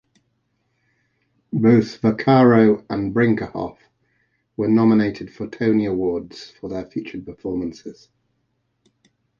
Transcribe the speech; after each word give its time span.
Both 1.53 2.01
Vaccaro 2.01 2.83
and 2.89 3.13
Brinckerhoff 3.13 3.77
were 4.57 4.67
nominated 4.67 5.31
for 5.31 5.45
Tony 5.47 5.85
Awards 5.85 6.49
for 6.49 6.69
their 6.71 6.87
featured 6.87 7.23
performances. 7.23 8.09